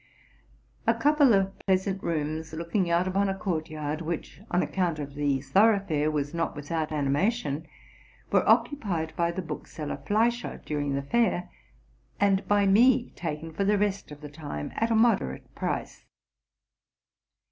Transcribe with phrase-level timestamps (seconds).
[0.87, 5.13] A couple of pleasant rooms looking out upon a court yard, which, on account of
[5.13, 7.67] the thoroughfare, was not without animation,
[8.31, 11.51] were occupied by the bookseller Fleischer during the fair,
[12.19, 16.03] and by me taken for the rest of the time at a moderate price.